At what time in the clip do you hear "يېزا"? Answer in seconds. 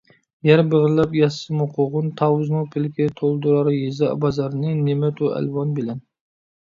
3.75-4.11